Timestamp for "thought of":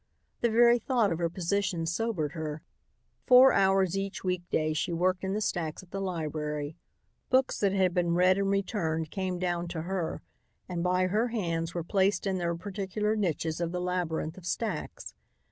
0.79-1.19